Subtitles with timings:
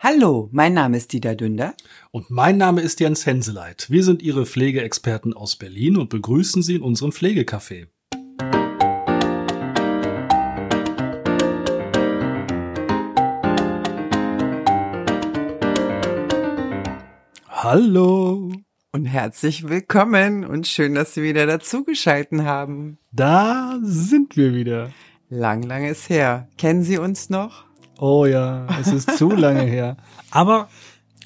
[0.00, 1.74] Hallo, mein Name ist Dieter Dünder.
[2.12, 3.90] Und mein Name ist Jens Henseleit.
[3.90, 7.88] Wir sind Ihre Pflegeexperten aus Berlin und begrüßen Sie in unserem Pflegecafé.
[17.48, 18.52] Hallo.
[18.92, 22.98] Und herzlich willkommen und schön, dass Sie wieder dazugeschalten haben.
[23.10, 24.92] Da sind wir wieder.
[25.28, 26.48] Lang, lang ist her.
[26.56, 27.67] Kennen Sie uns noch?
[28.00, 29.96] Oh ja, es ist zu lange her.
[30.30, 30.68] Aber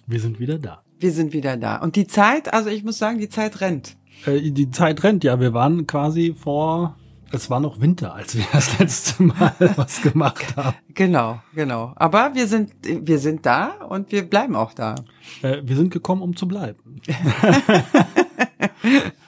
[0.06, 0.82] wir sind wieder da.
[0.98, 1.76] Wir sind wieder da.
[1.76, 3.96] Und die Zeit, also ich muss sagen, die Zeit rennt.
[4.24, 5.38] Äh, die Zeit rennt, ja.
[5.38, 6.96] Wir waren quasi vor,
[7.30, 10.76] es war noch Winter, als wir das letzte Mal was gemacht haben.
[10.94, 11.92] Genau, genau.
[11.96, 14.94] Aber wir sind, wir sind da und wir bleiben auch da.
[15.42, 17.02] Äh, wir sind gekommen, um zu bleiben.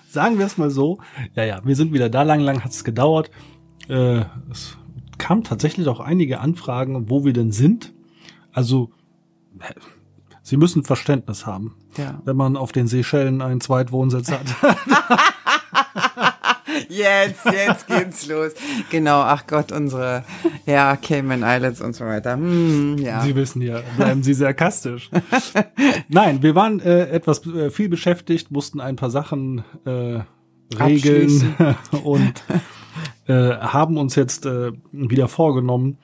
[0.08, 0.98] Sagen wir es mal so.
[1.34, 2.22] Ja, ja, wir sind wieder da.
[2.22, 3.30] Lang, lang hat es gedauert.
[3.88, 4.78] Äh, es
[5.24, 7.94] kam tatsächlich auch einige Anfragen, wo wir denn sind.
[8.52, 8.90] Also,
[10.42, 12.20] Sie müssen Verständnis haben, Ja.
[12.26, 14.44] wenn man auf den Seychellen einen Zweitwohnsitz hat.
[16.88, 18.52] Jetzt, jetzt geht's los.
[18.90, 20.24] Genau, ach Gott, unsere,
[20.66, 22.34] ja, Cayman Islands und so weiter.
[22.34, 23.20] Hm, ja.
[23.22, 25.08] Sie wissen ja, bleiben Sie sarkastisch.
[26.08, 30.20] Nein, wir waren äh, etwas äh, viel beschäftigt, mussten ein paar Sachen äh,
[30.78, 31.54] regeln
[32.04, 32.44] und
[33.26, 35.98] äh, haben uns jetzt äh, wieder vorgenommen,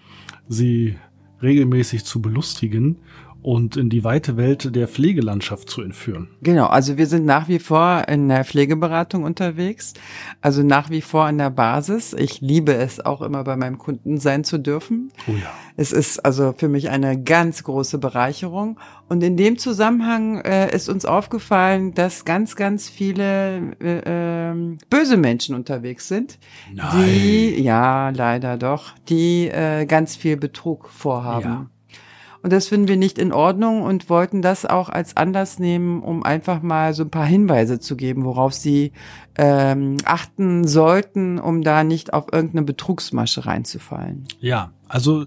[0.49, 0.97] sie
[1.43, 2.97] regelmäßig zu belustigen
[3.43, 6.29] und in die weite Welt der Pflegelandschaft zu entführen.
[6.43, 9.95] Genau, also wir sind nach wie vor in der Pflegeberatung unterwegs,
[10.41, 12.13] also nach wie vor an der Basis.
[12.13, 15.13] Ich liebe es auch immer bei meinem Kunden sein zu dürfen.
[15.27, 15.51] Oh ja.
[15.77, 18.79] Es ist also für mich eine ganz große Bereicherung.
[19.09, 25.17] Und in dem Zusammenhang äh, ist uns aufgefallen, dass ganz, ganz viele äh, ähm, böse
[25.17, 26.39] Menschen unterwegs sind,
[26.95, 31.45] die, ja, leider doch, die äh, ganz viel Betrug vorhaben.
[31.45, 31.71] Ja.
[32.43, 36.23] Und das finden wir nicht in Ordnung und wollten das auch als Anlass nehmen, um
[36.23, 38.93] einfach mal so ein paar Hinweise zu geben, worauf sie
[39.37, 44.25] ähm, achten sollten, um da nicht auf irgendeine Betrugsmasche reinzufallen.
[44.41, 45.27] Ja, also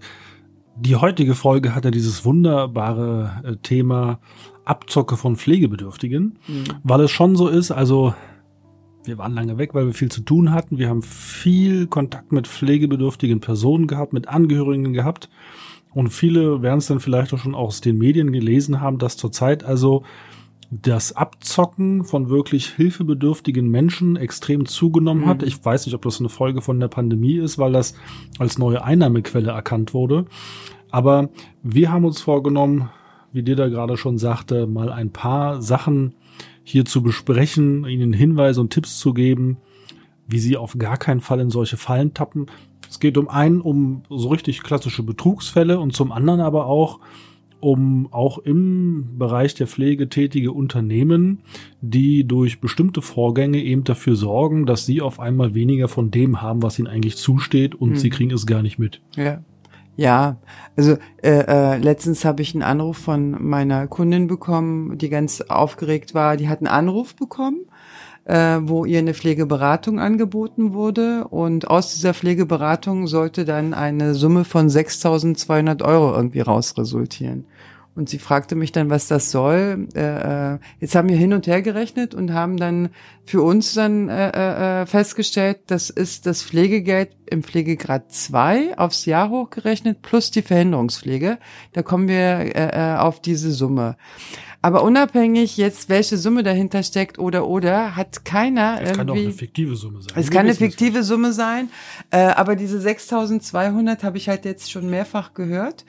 [0.75, 4.19] die heutige Folge hat ja dieses wunderbare äh, Thema
[4.65, 6.39] Abzocke von Pflegebedürftigen,
[6.83, 8.13] weil es schon so ist, also
[9.05, 10.77] wir waren lange weg, weil wir viel zu tun hatten.
[10.77, 15.29] Wir haben viel Kontakt mit pflegebedürftigen Personen gehabt, mit Angehörigen gehabt.
[15.93, 19.63] Und viele werden es dann vielleicht auch schon aus den Medien gelesen haben, dass zurzeit
[19.63, 20.03] also
[20.81, 25.43] das Abzocken von wirklich hilfebedürftigen Menschen extrem zugenommen hat.
[25.43, 27.93] Ich weiß nicht, ob das eine Folge von der Pandemie ist, weil das
[28.39, 30.25] als neue Einnahmequelle erkannt wurde.
[30.89, 31.29] Aber
[31.61, 32.89] wir haben uns vorgenommen,
[33.31, 36.15] wie dir da gerade schon sagte, mal ein paar Sachen
[36.63, 39.57] hier zu besprechen, ihnen Hinweise und Tipps zu geben,
[40.27, 42.47] wie sie auf gar keinen Fall in solche Fallen tappen.
[42.93, 46.99] Es geht um einen um so richtig klassische Betrugsfälle und zum anderen aber auch
[47.59, 51.39] um auch im Bereich der Pflege tätige Unternehmen,
[51.81, 56.61] die durch bestimmte Vorgänge eben dafür sorgen, dass sie auf einmal weniger von dem haben,
[56.61, 59.01] was ihnen eigentlich zusteht und sie kriegen es gar nicht mit.
[59.15, 59.41] Ja.
[59.95, 60.37] Ja,
[60.75, 66.13] also äh, äh, letztens habe ich einen Anruf von meiner Kundin bekommen, die ganz aufgeregt
[66.13, 66.37] war.
[66.37, 67.61] Die hat einen Anruf bekommen,
[68.25, 74.45] äh, wo ihr eine Pflegeberatung angeboten wurde und aus dieser Pflegeberatung sollte dann eine Summe
[74.45, 77.45] von 6.200 Euro irgendwie raus resultieren.
[77.95, 79.87] Und sie fragte mich dann, was das soll.
[79.93, 82.89] Äh, äh, jetzt haben wir hin und her gerechnet und haben dann
[83.23, 89.29] für uns dann äh, äh, festgestellt, das ist das Pflegegeld im Pflegegrad 2 aufs Jahr
[89.29, 91.37] hochgerechnet plus die Verhinderungspflege.
[91.73, 93.95] Da kommen wir äh, äh, auf diese Summe.
[94.63, 99.31] Aber unabhängig jetzt, welche Summe dahinter steckt oder oder, hat keiner Es kann auch eine
[99.31, 100.13] fiktive Summe sein.
[100.15, 101.69] Es Wir kann eine fiktive Summe sein,
[102.11, 105.83] äh, aber diese 6200 habe ich halt jetzt schon mehrfach gehört.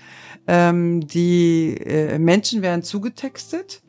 [0.47, 3.83] Ähm, die äh, Menschen werden zugetextet.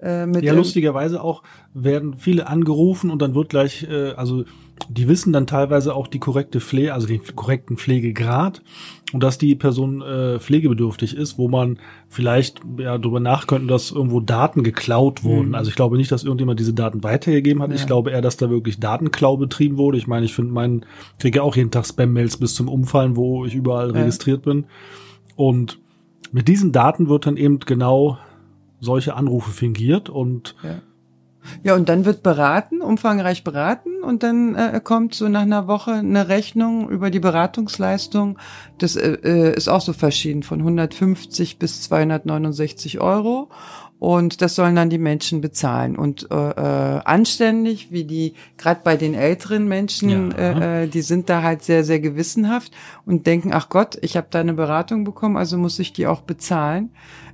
[0.00, 1.42] Äh, mit Ja, lustigerweise auch
[1.74, 4.44] werden viele angerufen und dann wird gleich, äh, also
[4.88, 8.62] die wissen dann teilweise auch die korrekte Pflege, also den korrekten Pflegegrad
[9.12, 14.18] und dass die Person äh, pflegebedürftig ist, wo man vielleicht ja darüber nachkönnte, dass irgendwo
[14.18, 15.54] Daten geklaut wurden.
[15.54, 17.72] Also ich glaube nicht, dass irgendjemand diese Daten weitergegeben hat.
[17.72, 19.98] Ich glaube eher, dass da wirklich Datenklau betrieben wurde.
[19.98, 20.84] Ich meine, ich finde meinen,
[21.20, 24.66] kriege ja auch jeden Tag Spam-Mails bis zum Umfallen, wo ich überall registriert bin.
[25.36, 25.78] Und
[26.32, 28.18] mit diesen Daten wird dann eben genau
[28.80, 30.56] solche Anrufe fingiert und
[31.64, 35.92] Ja, und dann wird beraten, umfangreich beraten und dann äh, kommt so nach einer Woche
[35.92, 38.38] eine Rechnung über die Beratungsleistung.
[38.78, 43.48] Das äh, äh, ist auch so verschieden, von 150 bis 269 Euro.
[44.02, 45.94] Und das sollen dann die Menschen bezahlen.
[45.94, 50.80] Und äh, äh, anständig, wie die, gerade bei den älteren Menschen, Ja.
[50.80, 52.72] äh, äh, die sind da halt sehr, sehr gewissenhaft
[53.06, 56.22] und denken, ach Gott, ich habe da eine Beratung bekommen, also muss ich die auch
[56.22, 56.90] bezahlen.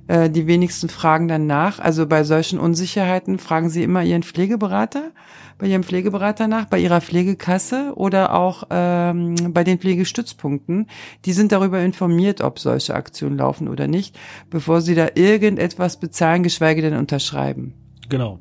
[0.09, 1.77] Äh, die wenigsten fragen dann nach.
[1.77, 5.11] Also bei solchen Unsicherheiten fragen sie immer ihren Pflegeberater,
[5.59, 10.87] bei ihrem Pflegeberater nach, bei ihrer Pflegekasse oder auch ähm, bei den Pflegestützpunkten.
[11.25, 14.17] Die sind darüber informiert, ob solche Aktionen laufen oder nicht,
[14.49, 17.75] bevor sie da irgendetwas bezahlen, geschweige denn unterschreiben.
[18.09, 18.39] Genau.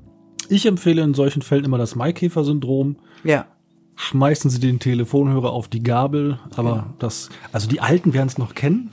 [0.49, 2.97] Ich empfehle in solchen Fällen immer das Maikäfer-Syndrom.
[3.25, 3.45] Ja.
[4.01, 8.55] Schmeißen Sie den Telefonhörer auf die Gabel, aber das, also die Alten werden es noch
[8.55, 8.91] kennen,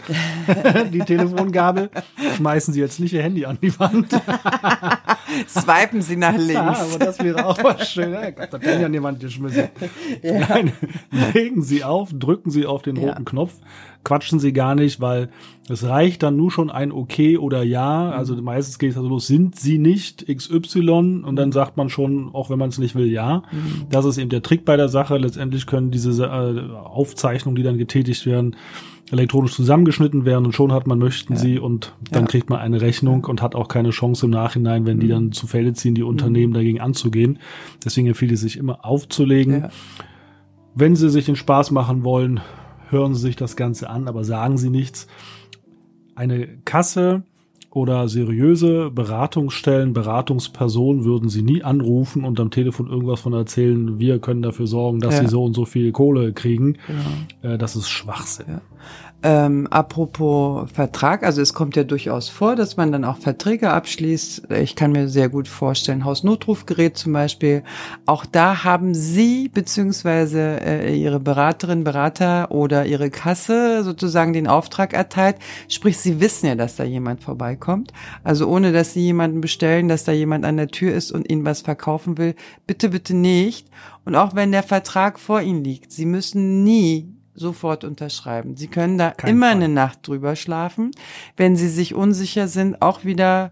[0.93, 1.91] die Telefongabel.
[2.35, 4.11] Schmeißen Sie jetzt nicht Ihr Handy an die Wand.
[5.47, 6.79] Swipen sie nach Ja, links.
[6.79, 8.13] aber das wäre auch was schön.
[8.13, 9.69] Ja, Gott, Handy an die Wand geschmissen.
[10.23, 10.71] Nein,
[11.33, 13.09] legen Sie auf, drücken Sie auf den Ja.
[13.09, 13.53] roten Knopf,
[14.05, 15.27] quatschen Sie gar nicht, weil
[15.67, 18.11] es reicht dann nur schon ein Okay oder Ja.
[18.11, 22.29] Also meistens geht es also los, sind Sie nicht XY und dann sagt man schon,
[22.33, 23.43] auch wenn man es nicht will, ja.
[23.89, 25.17] Das ist eben der Trick bei der Sache.
[25.17, 28.55] Letztendlich können diese äh, Aufzeichnungen, die dann getätigt werden,
[29.11, 32.27] elektronisch zusammengeschnitten werden und schon hat man möchten sie und dann Ja.
[32.27, 35.45] kriegt man eine Rechnung und hat auch keine Chance im Nachhinein, wenn die dann zu
[35.45, 37.37] Fälle ziehen, die Unternehmen dagegen anzugehen.
[37.83, 39.61] Deswegen empfiehlt es sich immer aufzulegen.
[39.61, 39.69] Ja.
[40.75, 42.39] Wenn Sie sich den Spaß machen wollen,
[42.89, 45.07] hören Sie sich das Ganze an, aber sagen Sie nichts.
[46.15, 47.23] Eine Kasse
[47.71, 54.19] oder seriöse Beratungsstellen, Beratungspersonen würden Sie nie anrufen und am Telefon irgendwas von erzählen, wir
[54.19, 55.21] können dafür sorgen, dass Ja.
[55.21, 56.77] Sie so und so viel Kohle kriegen.
[56.87, 57.53] Genau.
[57.53, 58.45] Äh, das ist Schwachsinn.
[58.47, 58.61] Ja.
[59.27, 64.51] Ähm, apropos Vertrag, also es kommt ja durchaus vor, dass man dann auch Verträge abschließt.
[64.51, 67.63] Ich kann mir sehr gut vorstellen, Hausnotrufgerät zum Beispiel.
[68.05, 74.93] Auch da haben Sie beziehungsweise äh, Ihre Beraterin, Berater oder Ihre Kasse sozusagen den Auftrag
[74.93, 75.37] erteilt.
[75.69, 77.93] Sprich, Sie wissen ja, dass da jemand vorbeikommt.
[78.23, 81.45] Also ohne, dass Sie jemanden bestellen, dass da jemand an der Tür ist und Ihnen
[81.45, 82.35] was verkaufen will.
[82.67, 83.69] Bitte, bitte nicht.
[84.05, 88.55] Und auch wenn der Vertrag vor Ihnen liegt, Sie müssen nie sofort unterschreiben.
[88.55, 89.55] Sie können da Kein immer Fall.
[89.55, 90.91] eine Nacht drüber schlafen.
[91.37, 93.51] Wenn Sie sich unsicher sind, auch wieder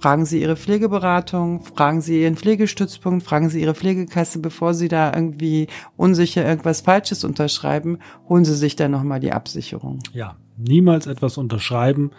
[0.00, 5.12] fragen Sie Ihre Pflegeberatung, fragen Sie Ihren Pflegestützpunkt, fragen Sie Ihre Pflegekasse, bevor Sie da
[5.14, 10.00] irgendwie unsicher irgendwas Falsches unterschreiben, holen Sie sich dann nochmal die Absicherung.
[10.12, 12.10] Ja, niemals etwas unterschreiben.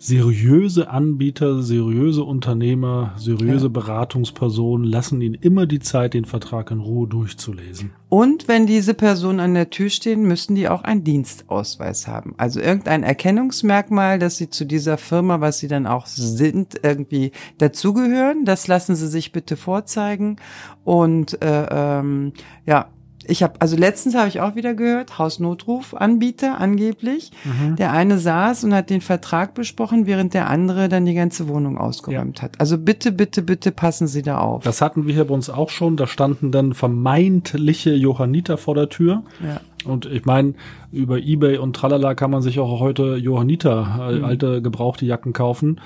[0.00, 3.72] Seriöse Anbieter, seriöse Unternehmer, seriöse Ja.
[3.72, 7.90] Beratungspersonen lassen ihnen immer die Zeit, den Vertrag in Ruhe durchzulesen.
[8.08, 12.34] Und wenn diese Personen an der Tür stehen, müssen die auch einen Dienstausweis haben.
[12.36, 18.44] Also irgendein Erkennungsmerkmal, dass sie zu dieser Firma, was sie dann auch sind, irgendwie dazugehören.
[18.44, 20.36] Das lassen sie sich bitte vorzeigen.
[20.84, 22.32] Und äh, ähm,
[22.66, 22.86] ja,
[23.28, 27.30] ich habe, also letztens habe ich auch wieder gehört, Hausnotrufanbieter angeblich.
[27.78, 31.78] Der eine saß und hat den Vertrag besprochen, während der andere dann die ganze Wohnung
[31.78, 32.60] ausgeräumt hat.
[32.60, 34.64] Also bitte, bitte, bitte passen Sie da auf.
[34.64, 35.96] Das hatten wir hier bei uns auch schon.
[35.96, 39.22] Da standen dann vermeintliche Johanniter vor der Tür.
[39.42, 39.60] ja.
[39.84, 40.54] Und ich meine,
[40.90, 44.24] über Ebay und Tralala kann man sich auch heute Johanniter, Mhm.
[44.24, 45.80] äh, alte gebrauchte Jacken kaufen.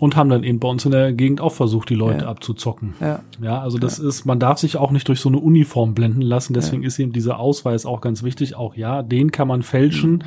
[0.00, 2.30] Und haben dann eben bei uns in der Gegend auch versucht, die Leute Ja.
[2.30, 2.94] abzuzocken.
[3.00, 3.20] Ja.
[3.42, 6.54] Ja, also das ist, man darf sich auch nicht durch so eine Uniform blenden lassen.
[6.54, 8.54] Deswegen ist eben dieser Ausweis auch ganz wichtig.
[8.54, 10.12] Auch ja, den kann man fälschen.
[10.12, 10.22] Mhm.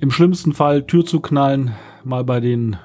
[0.00, 1.72] Im schlimmsten Fall Tür zu knallen,
[2.04, 2.76] mal bei den,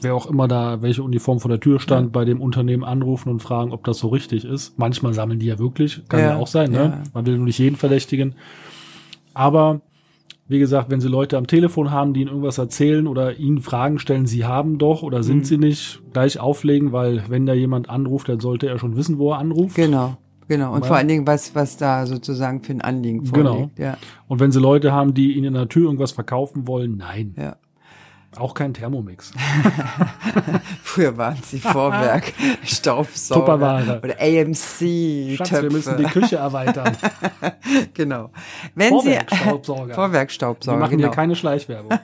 [0.00, 3.40] wer auch immer da, welche Uniform vor der Tür stand, bei dem Unternehmen anrufen und
[3.40, 4.78] fragen, ob das so richtig ist.
[4.78, 6.78] Manchmal sammeln die ja wirklich, kann ja, Ja, auch sein, ne?
[6.78, 7.02] ja.
[7.12, 8.34] Man will nur nicht jeden verdächtigen.
[9.34, 9.82] Aber
[10.48, 13.98] wie gesagt, wenn Sie Leute am Telefon haben, die Ihnen irgendwas erzählen oder Ihnen Fragen
[13.98, 15.44] stellen, Sie haben doch oder sind Mhm.
[15.44, 19.30] Sie nicht, gleich auflegen, weil wenn da jemand anruft, dann sollte er schon wissen, wo
[19.32, 19.76] er anruft.
[19.76, 20.16] Genau,
[20.48, 20.74] genau.
[20.74, 23.52] Und Weil- vor allen Dingen, was, was da sozusagen für ein Anliegen Genau.
[23.54, 23.78] vorliegt.
[23.78, 23.96] Ja,
[24.28, 27.34] Und wenn Sie Leute haben, die Ihnen in der Tür irgendwas verkaufen wollen, nein.
[27.38, 27.56] ja.
[28.36, 29.30] Auch kein Thermomix.
[30.82, 32.32] Früher waren sie Vorwerk,
[32.64, 34.00] Staubsauger Tupperware.
[34.02, 35.62] oder AMC Schatz, Töpfe.
[35.64, 36.96] wir müssen die Küche erweitern.
[37.94, 38.30] genau.
[38.74, 39.88] Wenn sie Vorwerkstaubsauger.
[39.88, 41.08] Wir Vorwerkstaubsauger, machen genau.
[41.08, 41.98] hier keine Schleichwerbung.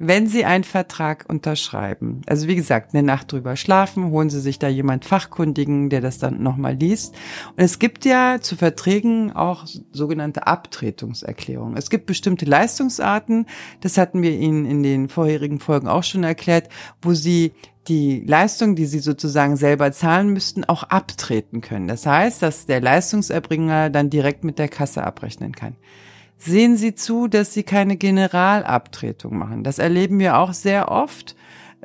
[0.00, 4.58] Wenn Sie einen Vertrag unterschreiben, also wie gesagt, eine Nacht drüber schlafen, holen Sie sich
[4.58, 7.14] da jemand Fachkundigen, der das dann nochmal liest.
[7.56, 11.76] Und es gibt ja zu Verträgen auch sogenannte Abtretungserklärungen.
[11.76, 13.46] Es gibt bestimmte Leistungsarten,
[13.82, 16.68] das hatten wir Ihnen in den vorherigen Folgen auch schon erklärt,
[17.02, 17.52] wo Sie
[17.88, 21.86] die Leistung, die sie sozusagen selber zahlen müssten, auch abtreten können.
[21.86, 25.76] Das heißt, dass der Leistungserbringer dann direkt mit der Kasse abrechnen kann
[26.44, 29.64] sehen Sie zu, dass Sie keine Generalabtretung machen.
[29.64, 31.36] Das erleben wir auch sehr oft,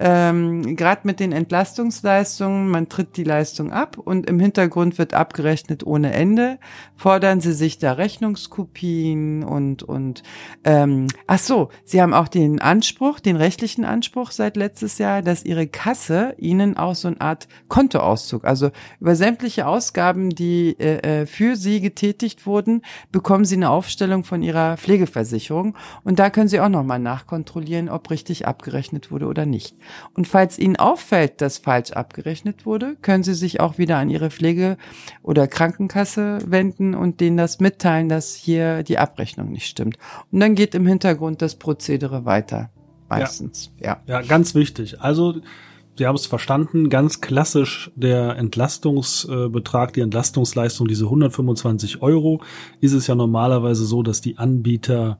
[0.01, 5.85] ähm, gerade mit den Entlastungsleistungen, man tritt die Leistung ab und im Hintergrund wird abgerechnet
[5.85, 6.57] ohne Ende,
[6.95, 10.23] fordern Sie sich da Rechnungskopien und und
[10.63, 15.43] ähm, ach so, Sie haben auch den Anspruch, den rechtlichen Anspruch seit letztes Jahr, dass
[15.43, 21.25] Ihre Kasse Ihnen auch so eine Art Kontoauszug, also über sämtliche Ausgaben, die äh, äh,
[21.25, 25.75] für Sie getätigt wurden, bekommen Sie eine Aufstellung von Ihrer Pflegeversicherung
[26.05, 29.75] und da können Sie auch nochmal nachkontrollieren, ob richtig abgerechnet wurde oder nicht.
[30.13, 34.29] Und falls Ihnen auffällt, dass falsch abgerechnet wurde, können Sie sich auch wieder an Ihre
[34.29, 34.77] Pflege-
[35.21, 39.97] oder Krankenkasse wenden und denen das mitteilen, dass hier die Abrechnung nicht stimmt.
[40.31, 42.69] Und dann geht im Hintergrund das Prozedere weiter.
[43.09, 44.01] Meistens, ja.
[44.05, 45.01] Ja, ja ganz wichtig.
[45.01, 45.41] Also,
[45.99, 52.41] Sie haben es verstanden, ganz klassisch der Entlastungsbetrag, die Entlastungsleistung, diese 125 Euro,
[52.79, 55.19] ist es ja normalerweise so, dass die Anbieter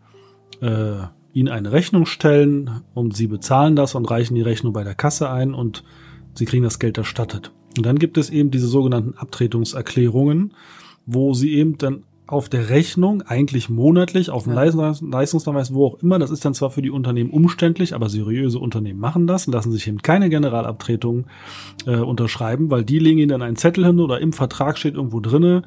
[0.61, 1.01] äh,
[1.39, 5.29] ihnen eine Rechnung stellen und sie bezahlen das und reichen die Rechnung bei der Kasse
[5.29, 5.83] ein und
[6.35, 7.51] sie kriegen das Geld erstattet.
[7.77, 10.53] Und dann gibt es eben diese sogenannten Abtretungserklärungen,
[11.05, 14.63] wo sie eben dann auf der Rechnung, eigentlich monatlich, auf dem ja.
[14.63, 18.99] Leistungsnachweis, wo auch immer, das ist dann zwar für die Unternehmen umständlich, aber seriöse Unternehmen
[18.99, 21.25] machen das und lassen sich eben keine Generalabtretung
[21.87, 25.21] äh, unterschreiben, weil die legen ihnen dann einen Zettel hin oder im Vertrag steht irgendwo
[25.21, 25.63] drinne,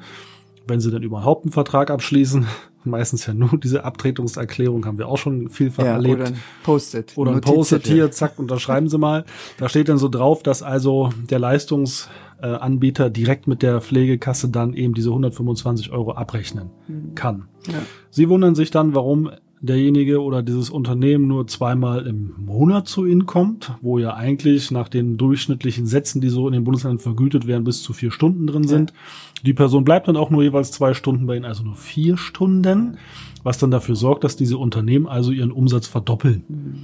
[0.67, 2.47] wenn sie dann überhaupt einen Vertrag abschließen,
[2.83, 6.21] meistens ja nur diese Abtretungserklärung, haben wir auch schon vielfach ja, erlebt.
[6.21, 7.13] Oder ein Post-it.
[7.15, 9.25] Oder ein Post-it hier, zack, unterschreiben Sie mal.
[9.57, 14.93] Da steht dann so drauf, dass also der Leistungsanbieter direkt mit der Pflegekasse dann eben
[14.93, 17.15] diese 125 Euro abrechnen mhm.
[17.15, 17.47] kann.
[17.67, 17.79] Ja.
[18.09, 19.31] Sie wundern sich dann, warum
[19.63, 24.89] derjenige oder dieses Unternehmen nur zweimal im Monat zu Ihnen kommt, wo ja eigentlich nach
[24.89, 28.67] den durchschnittlichen Sätzen, die so in den Bundesländern vergütet werden, bis zu vier Stunden drin
[28.67, 28.91] sind.
[28.91, 28.97] Ja.
[29.45, 32.97] Die Person bleibt dann auch nur jeweils zwei Stunden bei Ihnen, also nur vier Stunden,
[33.43, 36.43] was dann dafür sorgt, dass diese Unternehmen also ihren Umsatz verdoppeln.
[36.47, 36.75] Mhm.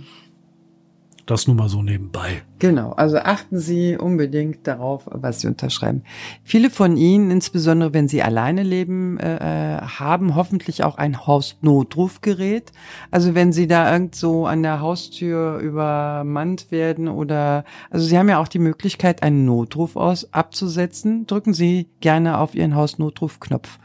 [1.30, 2.42] Das nur mal so nebenbei.
[2.58, 6.02] Genau, also achten Sie unbedingt darauf, was Sie unterschreiben.
[6.44, 12.72] Viele von Ihnen, insbesondere wenn Sie alleine leben, äh, äh, haben hoffentlich auch ein Hausnotrufgerät.
[13.12, 18.28] Also wenn Sie da irgend so an der Haustür übermannt werden oder, also Sie haben
[18.28, 21.28] ja auch die Möglichkeit, einen Notruf aus abzusetzen.
[21.28, 23.78] Drücken Sie gerne auf Ihren Hausnotrufknopf.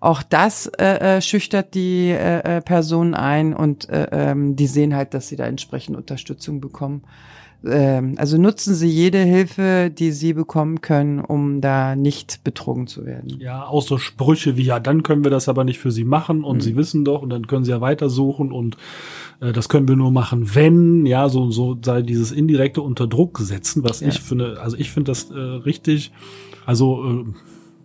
[0.00, 4.94] Auch das äh, äh, schüchtert die äh, äh, Personen ein und äh, ähm, die sehen
[4.94, 7.02] halt, dass sie da entsprechend Unterstützung bekommen.
[7.64, 13.04] Ähm, also nutzen Sie jede Hilfe, die Sie bekommen können, um da nicht betrogen zu
[13.04, 13.40] werden.
[13.40, 16.44] Ja, auch so Sprüche wie, ja, dann können wir das aber nicht für Sie machen
[16.44, 16.60] und mhm.
[16.60, 18.76] Sie wissen doch und dann können Sie ja weitersuchen und
[19.40, 23.82] äh, das können wir nur machen, wenn, ja, so, so sei dieses indirekte Unterdruck setzen,
[23.82, 24.08] was ja.
[24.08, 26.12] ich finde, also ich finde das äh, richtig,
[26.64, 27.24] also äh,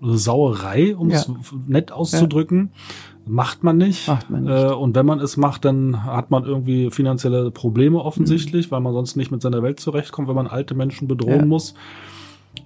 [0.04, 1.34] Sauerei, um es ja.
[1.68, 2.72] nett auszudrücken.
[2.74, 3.02] Ja.
[3.26, 4.08] Macht man nicht.
[4.08, 4.52] Macht man nicht.
[4.52, 8.72] Äh, und wenn man es macht, dann hat man irgendwie finanzielle Probleme offensichtlich, mhm.
[8.72, 11.46] weil man sonst nicht mit seiner Welt zurechtkommt, wenn man alte Menschen bedrohen ja.
[11.46, 11.74] muss.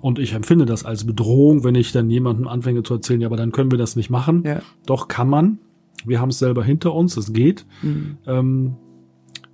[0.01, 3.37] Und ich empfinde das als Bedrohung, wenn ich dann jemandem anfange zu erzählen, ja, aber
[3.37, 4.43] dann können wir das nicht machen.
[4.85, 5.59] Doch kann man.
[6.05, 7.65] Wir haben es selber hinter uns, es geht.
[7.81, 8.17] Mhm.
[8.25, 8.75] Ähm,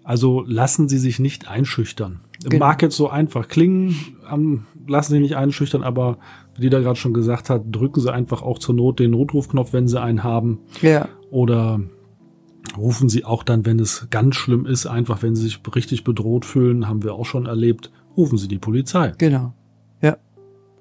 [0.04, 2.20] also lassen Sie sich nicht einschüchtern.
[2.44, 2.66] Genau.
[2.66, 3.96] Mag jetzt so einfach klingen,
[4.32, 6.18] ähm, lassen Sie nicht einschüchtern, aber
[6.57, 9.88] wie da gerade schon gesagt hat, drücken Sie einfach auch zur Not den Notrufknopf, wenn
[9.88, 10.60] Sie einen haben.
[10.81, 11.10] Ja.
[11.31, 11.81] Oder
[12.77, 16.45] rufen Sie auch dann, wenn es ganz schlimm ist, einfach wenn Sie sich richtig bedroht
[16.45, 19.13] fühlen, haben wir auch schon erlebt, rufen Sie die Polizei.
[19.17, 19.53] Genau.
[20.01, 20.17] Ja.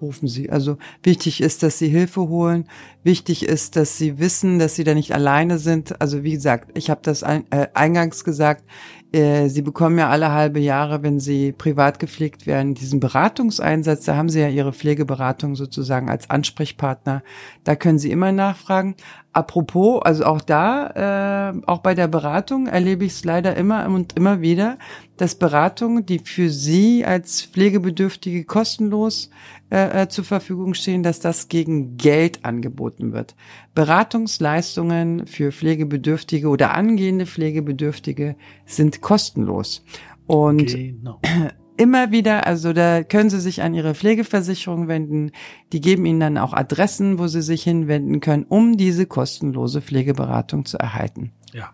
[0.01, 0.51] Rufen Sie.
[0.51, 2.67] Also wichtig ist, dass Sie Hilfe holen.
[3.03, 6.01] Wichtig ist, dass Sie wissen, dass Sie da nicht alleine sind.
[6.01, 7.43] Also wie gesagt, ich habe das äh,
[7.75, 8.65] eingangs gesagt,
[9.13, 14.05] äh, sie bekommen ja alle halbe Jahre, wenn Sie privat gepflegt werden, diesen Beratungseinsatz.
[14.05, 17.23] Da haben Sie ja Ihre Pflegeberatung sozusagen als Ansprechpartner.
[17.65, 18.97] Da können Sie immer nachfragen.
[19.35, 24.15] Apropos, also auch da, äh, auch bei der Beratung erlebe ich es leider immer und
[24.15, 24.79] immer wieder,
[25.17, 29.31] dass Beratungen, die für Sie als Pflegebedürftige kostenlos
[29.71, 33.35] äh, äh, zur Verfügung stehen, dass das gegen Geld angeboten wird.
[33.75, 38.37] Beratungsleistungen für Pflegebedürftige oder angehende Pflegebedürftige
[38.67, 39.83] sind kostenlos.
[40.27, 41.21] Und genau.
[41.83, 45.33] immer wieder, also da können Sie sich an Ihre Pflegeversicherung wenden.
[45.73, 50.65] Die geben Ihnen dann auch Adressen, wo Sie sich hinwenden können, um diese kostenlose Pflegeberatung
[50.65, 51.33] zu erhalten.
[51.53, 51.71] Ja,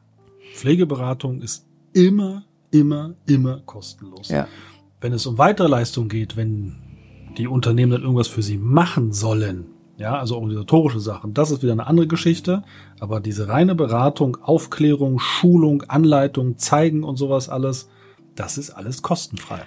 [0.54, 4.30] Pflegeberatung ist immer, immer, immer kostenlos.
[4.30, 4.48] Ja.
[4.98, 6.76] Wenn es um weitere Leistungen geht, wenn
[7.36, 9.66] die Unternehmen dann irgendwas für sie machen sollen,
[9.98, 12.62] ja, also organisatorische Sachen, das ist wieder eine andere Geschichte.
[12.98, 17.90] Aber diese reine Beratung, Aufklärung, Schulung, Anleitung, Zeigen und sowas alles,
[18.36, 19.66] das ist alles kostenfrei.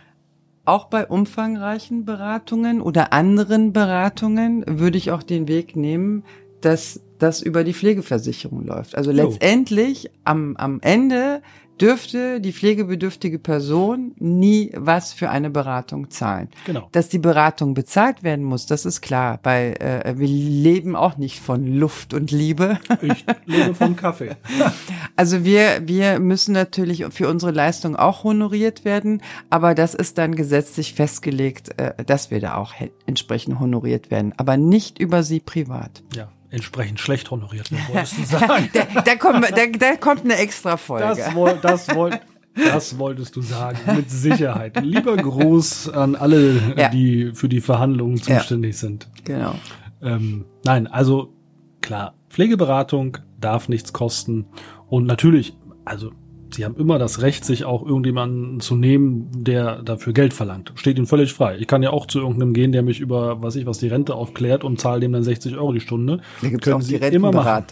[0.64, 6.24] Auch bei umfangreichen Beratungen oder anderen Beratungen würde ich auch den Weg nehmen,
[6.62, 8.96] dass das über die Pflegeversicherung läuft.
[8.96, 11.42] Also letztendlich am, am Ende
[11.82, 16.50] dürfte die pflegebedürftige Person nie was für eine Beratung zahlen.
[16.66, 16.88] Genau.
[16.92, 21.40] Dass die Beratung bezahlt werden muss, das ist klar, weil äh, wir leben auch nicht
[21.40, 22.80] von Luft und Liebe.
[23.02, 24.36] Ich lebe vom Kaffee.
[25.16, 30.36] Also wir, wir müssen natürlich für unsere Leistung auch honoriert werden, aber das ist dann
[30.36, 32.74] gesetzlich festgelegt, äh, dass wir da auch
[33.06, 36.02] entsprechend honoriert werden, aber nicht über sie privat.
[36.16, 38.70] Ja entsprechend schlecht honoriert werden, wolltest du sagen.
[38.74, 41.06] da, da, kommt, da, da kommt eine extra Folge.
[41.06, 42.20] Das, woll, das, woll,
[42.56, 44.80] das wolltest du sagen, mit Sicherheit.
[44.82, 46.90] Lieber Gruß an alle, ja.
[46.90, 48.80] die für die Verhandlungen zuständig ja.
[48.80, 49.08] sind.
[49.24, 49.56] Genau.
[50.02, 51.34] Ähm, nein, also
[51.82, 54.46] klar, Pflegeberatung darf nichts kosten.
[54.88, 55.56] Und natürlich,
[55.86, 56.12] also
[56.54, 60.74] Sie haben immer das Recht, sich auch irgendjemanden zu nehmen, der dafür Geld verlangt.
[60.76, 61.58] Steht Ihnen völlig frei.
[61.58, 64.16] Ich kann ja auch zu irgendeinem gehen, der mich über, was ich, was die Rente
[64.16, 66.20] aufklärt und zahle dem dann 60 Euro die Stunde.
[66.42, 67.66] Da gibt es auch Sie die immer machen.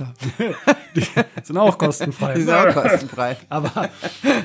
[0.95, 1.03] die
[1.43, 2.33] sind auch kostenfrei.
[2.39, 3.37] Die sind auch kostenfrei.
[3.49, 3.89] Aber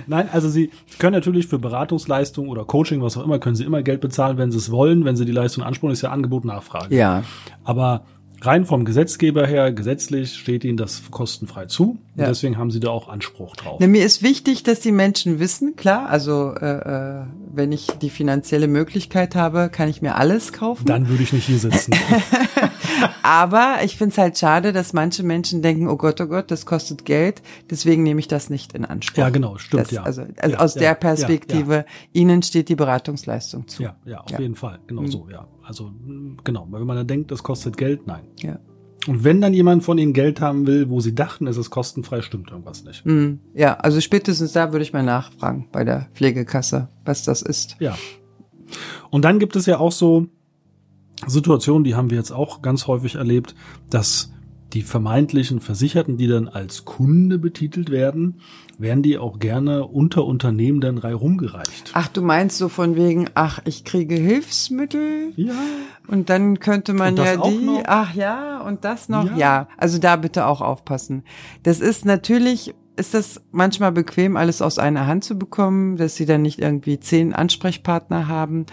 [0.06, 3.82] nein, also Sie können natürlich für Beratungsleistung oder Coaching, was auch immer, können Sie immer
[3.82, 5.04] Geld bezahlen, wenn Sie es wollen.
[5.04, 6.94] Wenn Sie die Leistung ansprechen, ist ja Angebot Nachfrage.
[6.94, 7.22] Ja.
[7.64, 8.02] Aber
[8.46, 11.98] rein vom Gesetzgeber her, gesetzlich steht ihnen das kostenfrei zu.
[12.16, 12.26] Ja.
[12.26, 13.80] Deswegen haben sie da auch Anspruch drauf.
[13.80, 18.10] Ja, mir ist wichtig, dass die Menschen wissen, klar, also äh, äh, wenn ich die
[18.10, 20.86] finanzielle Möglichkeit habe, kann ich mir alles kaufen.
[20.86, 21.94] Dann würde ich nicht hier sitzen.
[23.22, 26.66] Aber ich finde es halt schade, dass manche Menschen denken, oh Gott, oh Gott, das
[26.66, 29.18] kostet Geld, deswegen nehme ich das nicht in Anspruch.
[29.18, 30.02] Ja, genau, stimmt, das, ja.
[30.02, 33.82] Also, also ja, aus ja, der Perspektive, ihnen steht die Beratungsleistung zu.
[33.82, 35.08] Ja, ja, auf jeden Fall, genau mhm.
[35.08, 35.46] so, ja.
[35.62, 35.92] Also
[36.44, 38.24] genau, wenn man dann denkt, das kostet Geld, nein.
[38.36, 38.58] Ja.
[39.06, 42.22] Und wenn dann jemand von ihnen Geld haben will, wo sie dachten, es ist kostenfrei,
[42.22, 43.04] stimmt irgendwas nicht.
[43.04, 47.76] Mm, ja, also spätestens da würde ich mal nachfragen bei der Pflegekasse, was das ist.
[47.80, 47.96] Ja.
[49.10, 50.26] Und dann gibt es ja auch so
[51.26, 53.54] Situationen, die haben wir jetzt auch ganz häufig erlebt,
[53.90, 54.30] dass
[54.74, 58.40] die vermeintlichen Versicherten, die dann als Kunde betitelt werden,
[58.76, 61.92] werden die auch gerne unter Unternehmen dann rei rumgereicht.
[61.94, 65.32] Ach, du meinst so von wegen, ach, ich kriege Hilfsmittel?
[65.36, 65.54] Ja.
[66.08, 69.24] Und dann könnte man ja die, ach ja, und das noch?
[69.30, 69.36] Ja.
[69.36, 71.22] ja, also da bitte auch aufpassen.
[71.62, 76.26] Das ist natürlich ist das manchmal bequem, alles aus einer Hand zu bekommen, dass sie
[76.26, 78.66] dann nicht irgendwie zehn Ansprechpartner haben.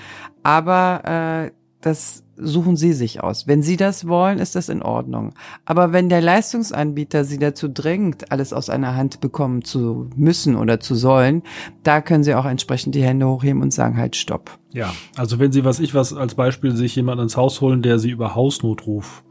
[0.43, 3.47] Aber äh, das suchen Sie sich aus.
[3.47, 5.33] Wenn Sie das wollen, ist das in Ordnung.
[5.65, 10.79] Aber wenn der Leistungsanbieter Sie dazu drängt, alles aus einer Hand bekommen zu müssen oder
[10.79, 11.43] zu sollen,
[11.83, 14.57] da können Sie auch entsprechend die Hände hochheben und sagen halt Stopp.
[14.71, 17.99] Ja, also wenn Sie, was ich was als Beispiel, sich jemand ins Haus holen, der
[17.99, 19.23] Sie über Hausnotruf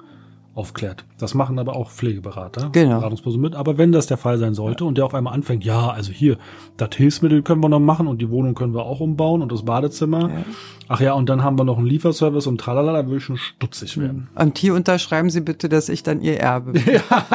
[0.54, 1.04] aufklärt.
[1.18, 2.98] Das machen aber auch Pflegeberater, genau.
[2.98, 3.54] Beratungspersonen mit.
[3.54, 4.88] Aber wenn das der Fall sein sollte ja.
[4.88, 6.38] und der auf einmal anfängt, ja, also hier,
[6.76, 9.64] das Hilfsmittel können wir noch machen und die Wohnung können wir auch umbauen und das
[9.64, 10.28] Badezimmer.
[10.28, 10.44] Ja.
[10.88, 13.36] Ach ja, und dann haben wir noch einen Lieferservice und tralala, da will ich schon
[13.36, 14.28] stutzig werden.
[14.34, 16.82] Und hier unterschreiben Sie bitte, dass ich dann Ihr Erbe bin.
[16.94, 17.26] ja,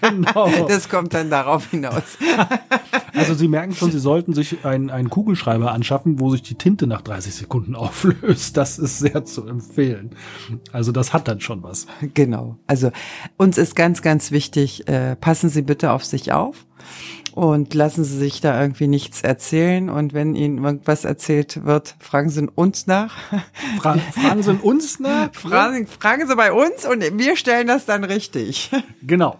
[0.00, 0.66] genau.
[0.66, 2.18] Das kommt dann darauf hinaus.
[3.14, 6.86] Also Sie merken schon, Sie sollten sich einen, einen Kugelschreiber anschaffen, wo sich die Tinte
[6.86, 8.56] nach 30 Sekunden auflöst.
[8.56, 10.10] Das ist sehr zu empfehlen.
[10.72, 11.86] Also das hat dann schon was.
[12.14, 12.58] Genau.
[12.66, 12.90] Also
[13.36, 16.66] uns ist ganz, ganz wichtig, äh, passen Sie bitte auf sich auf
[17.34, 19.90] und lassen Sie sich da irgendwie nichts erzählen.
[19.90, 23.16] Und wenn Ihnen irgendwas erzählt wird, fragen Sie uns nach.
[23.78, 25.34] Fra fragen Sie uns nach?
[25.34, 28.70] Fragen, fragen Sie bei uns und wir stellen das dann richtig.
[29.02, 29.38] Genau.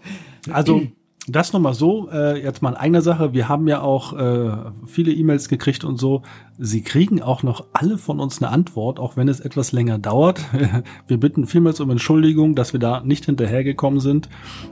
[0.51, 0.87] Also
[1.27, 3.33] das nochmal so, äh, jetzt mal in eigener Sache.
[3.33, 4.51] Wir haben ja auch äh,
[4.85, 6.21] viele E-Mails gekriegt und so.
[6.59, 10.41] Sie kriegen auch noch alle von uns eine Antwort, auch wenn es etwas länger dauert.
[11.07, 14.29] wir bitten vielmals um Entschuldigung, dass wir da nicht hinterhergekommen sind.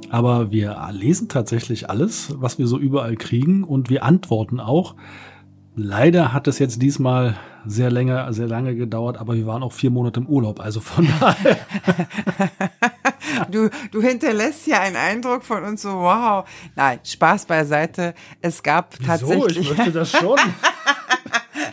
[0.10, 4.96] Aber wir lesen tatsächlich alles, was wir so überall kriegen und wir antworten auch.
[5.76, 7.36] Leider hat es jetzt diesmal
[7.66, 11.08] sehr länger, sehr lange gedauert, aber wir waren auch vier Monate im Urlaub, also von
[11.20, 11.58] daher.
[13.50, 16.48] du, du hinterlässt ja einen Eindruck von uns so, wow.
[16.76, 18.14] Nein, Spaß beiseite.
[18.42, 19.08] Es gab Wieso?
[19.08, 19.72] tatsächlich.
[19.72, 20.40] Ich möchte das schon.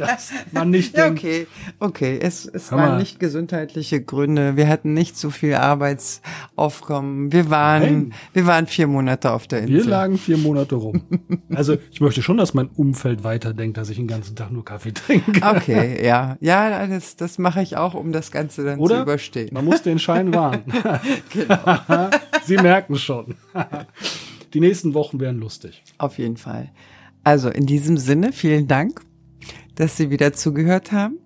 [0.01, 1.21] dass man nicht ja, denkt.
[1.21, 1.47] okay,
[1.79, 2.19] okay.
[2.21, 4.57] Es, es waren nicht gesundheitliche Gründe.
[4.57, 7.33] Wir hatten nicht so viel Arbeitsaufkommen.
[7.33, 8.13] Wir waren, Nein.
[8.33, 9.91] wir waren vier Monate auf der Wir Insel.
[9.91, 11.03] lagen vier Monate rum.
[11.55, 14.93] Also ich möchte schon, dass mein Umfeld weiterdenkt, dass ich den ganzen Tag nur Kaffee
[14.93, 15.41] trinke.
[15.45, 19.03] Okay, ja, ja, das, das mache ich auch, um das Ganze dann zu Oder?
[19.03, 19.51] überstehen.
[19.53, 20.63] Man muss den Schein wahren.
[21.33, 22.11] Genau.
[22.45, 23.35] Sie merken schon.
[24.55, 25.83] Die nächsten Wochen werden lustig.
[25.99, 26.71] Auf jeden Fall.
[27.25, 29.01] Also in diesem Sinne, vielen Dank,
[29.74, 31.18] dass Sie wieder zugehört haben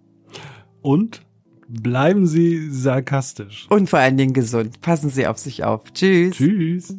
[0.82, 1.22] Und
[1.68, 3.66] bleiben Sie sarkastisch.
[3.70, 4.80] und vor allen Dingen gesund.
[4.80, 5.92] Passen Sie auf sich auf.
[5.92, 6.36] Tschüss.
[6.36, 6.94] Tschüss.